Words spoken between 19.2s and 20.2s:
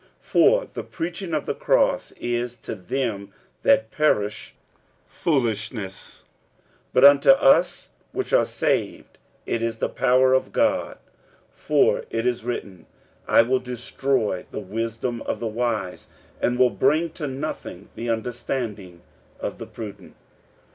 of the prudent.